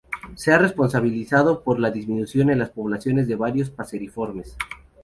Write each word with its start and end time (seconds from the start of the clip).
Se 0.33 0.49
le 0.49 0.55
ha 0.55 0.57
responsabilizado 0.57 1.61
por 1.63 1.79
la 1.79 1.91
disminución 1.91 2.49
en 2.49 2.57
las 2.57 2.71
poblaciones 2.71 3.27
de 3.27 3.35
varios 3.35 3.69
paseriformes. 3.69 4.57